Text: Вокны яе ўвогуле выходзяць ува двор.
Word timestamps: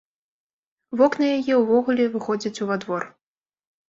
Вокны 1.01 1.27
яе 1.37 1.55
ўвогуле 1.59 2.07
выходзяць 2.15 2.53
ува 2.65 2.79
двор. 2.87 3.03